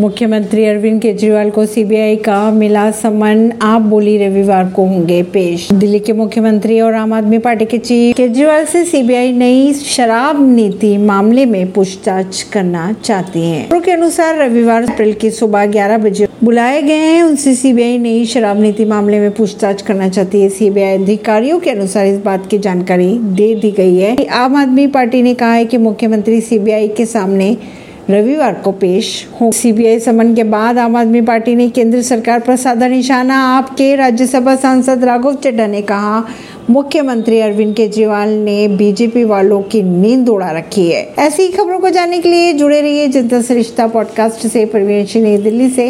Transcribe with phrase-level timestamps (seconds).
[0.00, 5.98] मुख्यमंत्री अरविंद केजरीवाल को सीबीआई का मिला समन। आप बोली, रविवार को होंगे पेश। दिल्ली
[5.98, 11.46] के मुख्यमंत्री और आम आदमी पार्टी के चीफ केजरीवाल से सीबीआई नई शराब नीति मामले
[11.46, 16.94] में पूछताछ करना चाहती है। के अनुसार, रविवार अप्रैल की सुबह 11 बजे बुलाए गए
[16.94, 21.70] हैं। उनसे सीबीआई नई शराब नीति मामले में पूछताछ करना चाहती है। सीबीआई अधिकारियों के
[21.70, 25.64] अनुसार इस बात की जानकारी दे दी गई है। आम आदमी पार्टी ने कहा है
[25.64, 27.56] कि मुख्यमंत्री सीबीआई के सामने
[28.10, 32.56] रविवार को पेश हो। सीबीआई समन के बाद आम आदमी पार्टी ने केंद्र सरकार पर
[32.56, 36.24] साधा निशाना, आपके राज्यसभा सांसद राघव चड्ढा ने कहा,
[36.70, 42.18] मुख्यमंत्री अरविंद केजरीवाल ने बीजेपी वालों की नींद उड़ा रखी है। ऐसी खबरों को जानने
[42.18, 45.88] के लिए जुड़े रहिए जनता सरिश्ता पॉडकास्ट से, परवीन नई दिल्ली से।